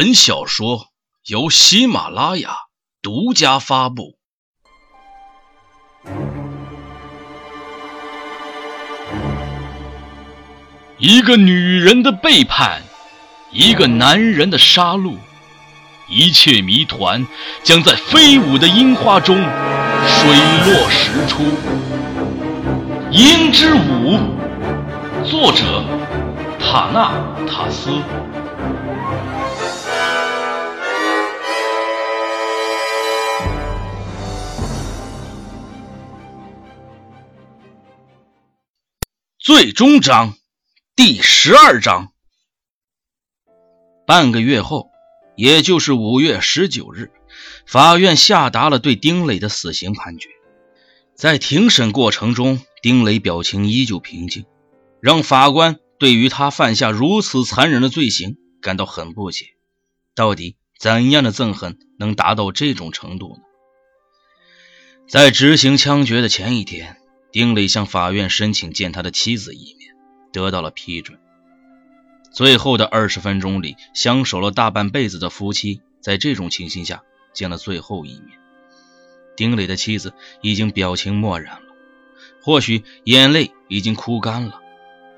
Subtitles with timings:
[0.00, 0.90] 本小说
[1.26, 2.50] 由喜马拉雅
[3.02, 4.16] 独家发布。
[10.98, 12.80] 一个女人的背叛，
[13.50, 15.16] 一个男人的杀戮，
[16.08, 17.26] 一切谜团
[17.64, 20.30] 将在飞舞的樱花中水
[20.64, 21.42] 落石出。
[23.10, 24.16] 《樱之舞》，
[25.24, 25.82] 作者
[26.60, 27.10] 塔纳
[27.48, 27.90] 塔斯。
[39.48, 40.34] 最终章，
[40.94, 42.12] 第十二章。
[44.06, 44.90] 半个月后，
[45.38, 47.10] 也就是五月十九日，
[47.66, 50.28] 法院下达了对丁磊的死刑判决。
[51.14, 54.44] 在庭审过程中，丁磊表情依旧平静，
[55.00, 59.46] 让法官对于他犯下如此残忍的罪行感到很不解。
[60.14, 63.42] 到底怎样的憎恨能达到这种程度呢？
[65.08, 66.97] 在执行枪决的前一天，
[67.30, 69.94] 丁磊向法院申请见他的妻子一面，
[70.32, 71.18] 得到了批准。
[72.30, 78.38] 最后的二十分钟里，相守了大半辈子的夫妻，在这种情形下见了最后一面。
[79.36, 81.62] 丁磊的妻子已经表情漠然了。
[82.42, 84.60] 或许眼泪已经哭干了，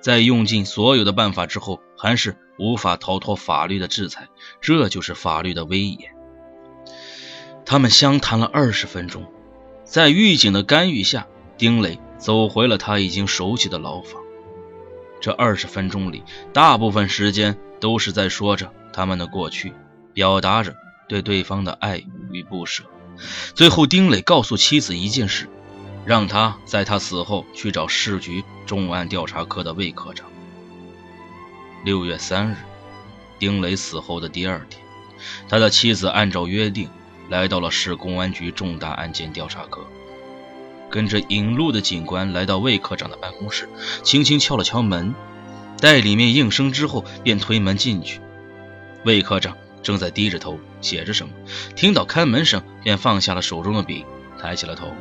[0.00, 4.28] 在用尽所有的办法之后，还是无法逃脱法律的制裁。
[4.60, 6.12] 这就是法律的威严。
[7.64, 9.32] 他们相谈了二十分钟，
[9.84, 14.22] 在狱警的干预下，丁磊走回了他已经熟悉的牢房。
[15.20, 19.72] 这二十分钟里，大部分时间都是在说着他们的过去，
[20.12, 20.76] 表达着
[21.08, 22.84] 对对方的爱与不舍。
[23.54, 25.48] 最后，丁磊告诉妻子一件事。
[26.06, 30.26] 让他在他死后去找市局重案调查科的魏科长。
[31.82, 32.56] 六月三日，
[33.38, 34.82] 丁磊死后的第二天，
[35.48, 36.90] 他的妻子按照约定
[37.30, 39.80] 来到了市公安局重大案件调查科，
[40.94, 43.68] 跟着引路的警官来到魏科长的办公室，
[44.04, 45.12] 轻轻敲了敲门，
[45.80, 48.20] 待里面应声之后，便推门进去。
[49.04, 51.34] 魏科长正在低着头写着什么，
[51.74, 54.06] 听到开门声，便放下了手中的笔，
[54.40, 54.92] 抬起了头。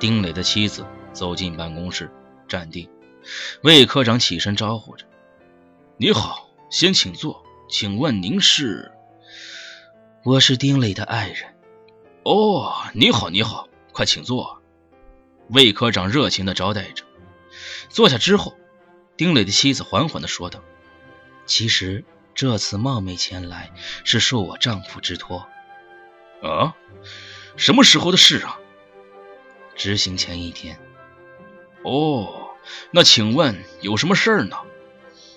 [0.00, 2.10] 丁磊的妻子走进办公室，
[2.48, 2.88] 站定。
[3.62, 5.04] 魏科长起身招呼着
[5.96, 7.40] ：“你好，先请坐。
[7.68, 8.90] 请问您是？
[10.24, 11.54] 我是丁磊的爱人。
[12.24, 14.54] 哦，你好，你好，快请坐。”
[15.48, 17.04] 魏科长热情地招待着。
[17.88, 18.56] 坐下之后，
[19.16, 20.60] 丁磊的妻子缓缓地说道
[21.46, 23.72] ：“其实这次冒昧前来，
[24.04, 25.46] 是受我丈夫之托。”
[26.42, 26.74] 啊？
[27.56, 28.58] 什么时候的事啊？
[29.74, 30.78] 执行前一天，
[31.82, 32.50] 哦，
[32.90, 34.56] 那请问有什么事儿呢？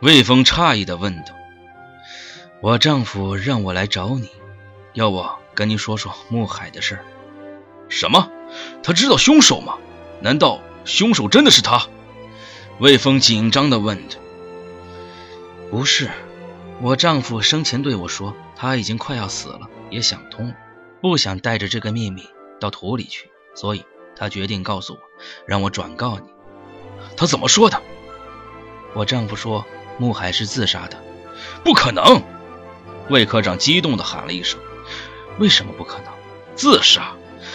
[0.00, 1.34] 魏峰诧异的问道。
[2.62, 4.30] 我丈夫让我来找你，
[4.94, 7.04] 要我跟你说说穆海的事儿。
[7.88, 8.30] 什么？
[8.82, 9.78] 他知道凶手吗？
[10.20, 11.86] 难道凶手真的是他？
[12.78, 14.18] 魏峰紧张的问着。
[15.70, 16.10] 不是，
[16.80, 20.54] 我丈夫生前对我说，他已经快要死了，也想通了，
[21.00, 22.24] 不想带着这个秘密
[22.58, 23.84] 到土里去，所以。
[24.16, 24.98] 他决定告诉我，
[25.46, 26.26] 让我转告你。
[27.16, 27.80] 他怎么说的？
[28.92, 29.64] 我丈夫说
[29.96, 31.02] 穆海是自杀的。
[31.64, 32.22] 不可能！
[33.08, 34.60] 魏科长激动地喊了一声
[35.40, 36.12] ：“为什么不可能？
[36.54, 37.14] 自杀？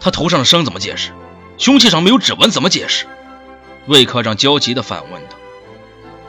[0.00, 1.12] 他头上的伤怎么解释？
[1.58, 3.06] 凶器上没有指纹怎么解释？”
[3.88, 5.36] 魏科长焦急地反问道：“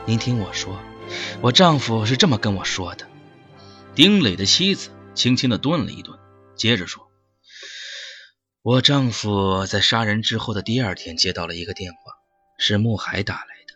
[0.06, 0.80] 您听我说，
[1.40, 3.06] 我丈夫是这么跟我说的。”
[3.94, 6.16] 丁磊的妻子轻轻地顿了一顿，
[6.54, 7.08] 接着说。
[8.62, 11.98] 我丈夫在杀人之后的第二天接到了一个电话，
[12.58, 13.74] 是穆海打来的，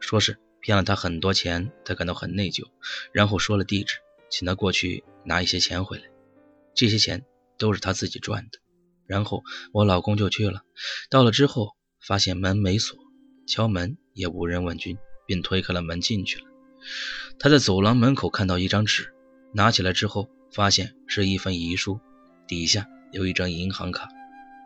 [0.00, 2.64] 说是骗了他很多钱，他感到很内疚，
[3.12, 3.96] 然后说了地址，
[4.30, 6.04] 请他过去拿一些钱回来。
[6.74, 7.24] 这些钱
[7.58, 8.58] 都是他自己赚的。
[9.08, 9.42] 然后
[9.72, 10.62] 我老公就去了，
[11.10, 12.96] 到了之后发现门没锁，
[13.46, 16.44] 敲门也无人问津，便推开了门进去了。
[17.38, 19.12] 他在走廊门口看到一张纸，
[19.52, 21.98] 拿起来之后发现是一份遗书，
[22.46, 24.08] 底下有一张银行卡。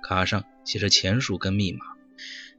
[0.02, 1.86] 卡上写着钱数跟密码。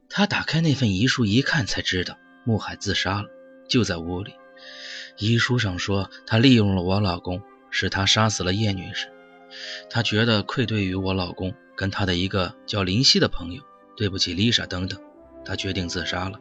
[0.10, 3.28] 他打开那份遗书一看，才知道穆海自杀了，
[3.68, 4.34] 就在屋里。
[5.18, 9.08] 遗书上说，他利用了我老公，使他杀死了叶女士。
[9.90, 13.62] 他觉得愧对于我老公跟他的一个叫林夕的朋友，
[13.96, 15.00] 对不起丽莎等等，
[15.46, 16.40] 他决定自杀了。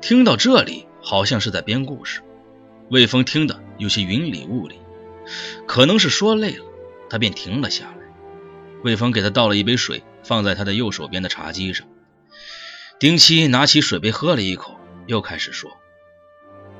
[0.00, 2.22] 听到这里，好像是在编故事。
[2.88, 4.80] 魏峰听得有些云里雾里，
[5.66, 6.64] 可能是说累了，
[7.08, 7.98] 他便停了下来。
[8.82, 11.86] 魏峰给他倒了一杯水，放在他的右手边的茶几上。
[12.98, 14.76] 丁七拿起水杯喝了一口，
[15.06, 15.70] 又开始说：“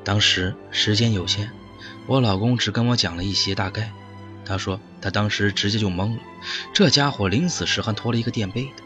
[0.03, 1.51] 当时时间有限，
[2.07, 3.93] 我老公只跟我讲了一些大概。
[4.51, 6.23] 他说他当时直接就懵了，
[6.75, 8.83] 这家伙临死时还拖了一个垫背的，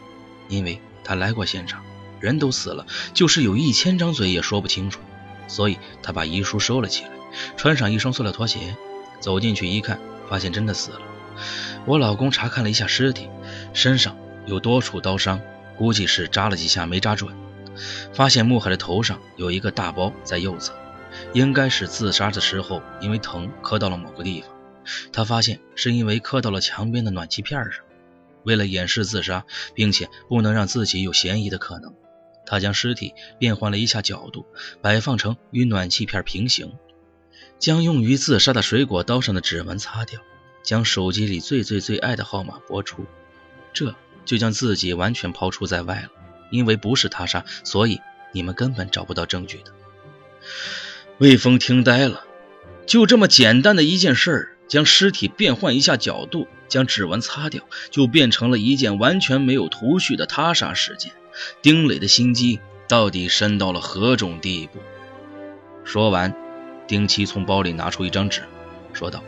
[0.47, 1.83] 因为他来过现场，
[2.19, 2.85] 人都死了，
[3.15, 4.99] 就是有一千张嘴也说不清楚，
[5.47, 7.09] 所以他把遗书收了起来，
[7.57, 8.77] 穿上一双塑料拖鞋，
[9.19, 11.01] 走进去一看，发现真的死了。
[11.87, 13.27] 我老公查看了一下尸体，
[13.73, 14.15] 身上
[14.45, 15.41] 有多处刀伤，
[15.75, 17.35] 估计是扎了几下没扎准。
[18.13, 20.75] 发现穆海的头上有一个大包在右侧，
[21.33, 24.54] 应该是自杀的时候因为疼磕到了某个地方。
[25.11, 27.83] 他发现是因为磕到了墙边的暖气片上。
[28.43, 31.95] 为了掩饰自杀，并且不能让自己有嫌疑的可能，
[32.45, 34.45] 他将尸体变换了一下角度，
[34.81, 36.73] 摆放成与暖气片平行，
[37.57, 40.21] 将用于自杀的水果刀上的指纹擦掉，
[40.61, 43.05] 将手机里最最最爱的号码拨出，
[43.73, 43.95] 这
[44.25, 46.09] 就将自己完全抛出在外了。
[46.51, 47.99] 因为不是他杀，所以
[48.31, 49.73] 你们根本找不到证据的。
[51.17, 52.23] 魏峰听呆了，
[52.85, 61.11] 就这么简单的一件事儿，将尸体变换一下角度，将指纹擦掉，就变成了一件完全没有头绪的他杀事件。
[61.61, 64.79] 丁磊的心机到底深到了何种地步？
[65.83, 66.35] 说完，
[66.87, 68.43] 丁七从包里拿出一张纸，
[68.93, 69.23] 说道：“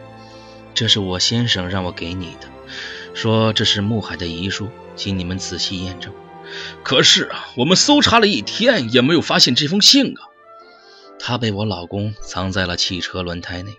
[0.73, 2.47] 这是我先生让我给你的，
[3.13, 6.13] 说这是穆海的遗书，请你们仔细验证。”
[6.81, 10.21] 可是啊，我们搜查了一天也没有发现这封信啊。
[11.19, 13.77] 他被我老公藏在了汽车轮胎内，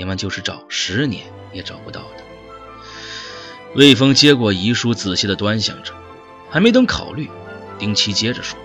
[0.00, 2.24] 你们就是找十年也找不到的。
[3.74, 5.92] 魏峰接过遗书，仔细的端详着，
[6.48, 7.28] 还没等考虑，
[7.78, 8.58] 丁七接着说：“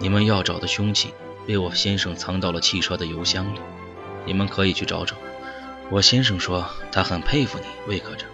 [0.00, 1.12] 你们要找的凶器
[1.46, 3.58] 被我先生藏到了汽车的油箱里，
[4.24, 5.16] 你们可以去找找。
[5.90, 8.26] 我先生说他很佩服你，魏科长，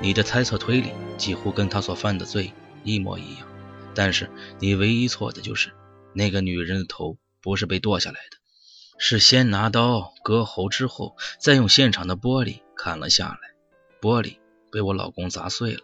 [0.00, 2.54] 你的猜测推理几乎跟他所犯的罪。”
[2.84, 3.46] 一模一样，
[3.94, 4.30] 但是
[4.60, 5.74] 你唯一错的就是
[6.14, 8.37] 那个女人的头不是被剁下来的，
[8.98, 13.38] 是先拿刀割喉之后，再用现场的玻璃砍了下来，
[14.00, 14.38] 玻璃
[14.70, 15.80] 被我老公砸碎了。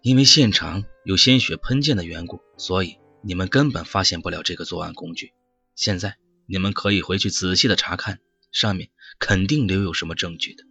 [0.00, 5.32] 因为现场有鲜血喷溅的缘故，所以你们根本发现不了这个作案工具。
[5.74, 6.16] 现在
[6.46, 8.20] 你们可以回去仔细的查看，
[8.52, 10.64] 上面肯定留有什么证据的。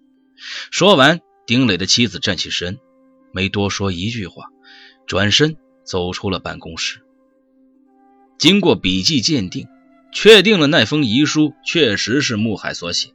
[0.72, 2.80] 说完，丁磊的妻子站起身，
[3.34, 4.46] 没多说一句话。
[5.08, 7.02] 转身走出了办公室。
[8.38, 9.68] 经过笔迹鉴定，
[10.12, 13.10] 确定了那封遗书确实是穆海所写，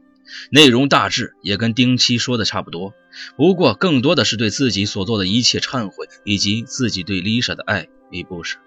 [0.51, 2.95] 内容大致也跟丁七说的差不多，
[3.37, 8.59] 不过更多的是对自己所做的一切忏悔，以及自己对丽莎的爱与不舍。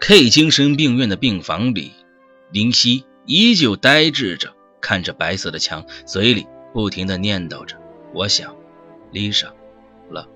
[0.00, 1.92] K 精神病院的病房里，
[2.50, 7.76] 林夕依旧呆滞着，看着白色的墙，嘴里不停的念叨着
[8.12, 8.54] ：“我想，
[9.12, 9.54] 丽莎
[10.10, 10.28] 了。”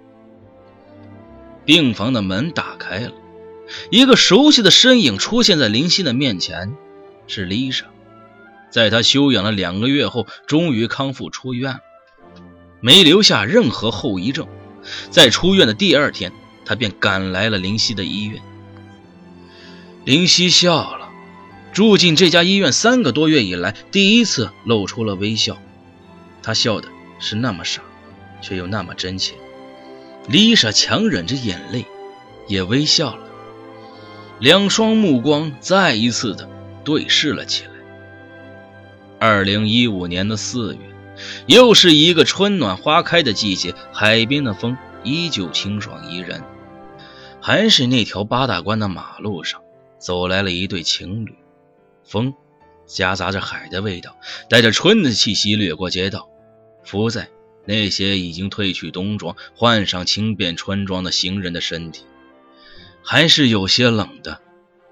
[1.67, 3.13] 病房的门打开了，
[3.91, 6.75] 一个熟悉的身影出现在林夕的面前，
[7.27, 7.87] 是丽莎。
[8.71, 11.81] 在她休养了两个月后，终于康复出院了，
[12.81, 14.47] 没留下任何后遗症。
[15.11, 16.33] 在出院的第二天，
[16.65, 18.43] 她便赶来了林夕的医院。
[20.05, 21.09] 林夕笑了，
[21.73, 25.59] 住进这家医院三个多月以来，第一次露出了微笑。
[26.43, 26.89] 她笑的
[27.21, 27.83] 是那么傻，
[28.41, 29.35] 却又那么真切。
[30.29, 31.85] 丽莎强忍着眼泪，
[32.47, 33.28] 也微笑了。
[34.41, 36.49] 两双目光再一次的
[36.85, 37.71] 对视了起来。
[39.19, 40.81] 二零一五年的四月，
[41.47, 46.43] 又是一个春暖花开的季节，海边的风依旧清爽宜人。
[47.41, 49.63] 还是那条八大关的马路上，
[49.99, 51.35] 走来了一对情侣。
[52.05, 52.33] 风
[52.87, 54.17] 夹杂着海的味道，
[54.49, 56.29] 带着春的气息掠过街道，
[56.85, 57.29] 浮在。
[57.65, 62.05] 那些已经褪去冬装、换上轻便春装的行人的身体，
[63.11, 64.43] 还是有些冷的。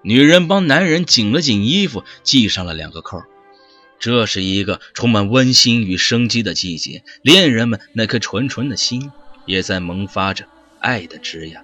[0.03, 3.21] 女人帮男人紧了紧衣服，系上了两个扣。
[4.01, 9.13] 这是一个充满温馨与生机的季节，恋人们那颗纯纯的心
[9.45, 10.47] 也在萌发着
[10.81, 11.63] 爱的枝芽。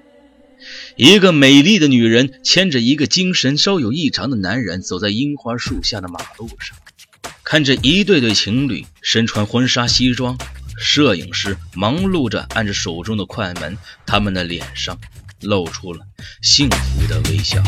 [0.94, 6.76] 一个美丽的女人牵着一个精神稍有异常的男人，走在樱花树下的马路上，
[7.44, 10.36] 看着一对对情侣身穿婚纱西装。
[10.78, 14.98] 摄影师忙碌着按着手中的快门，他们的脸上
[15.42, 16.04] 露出了
[16.40, 17.62] 幸福的微笑。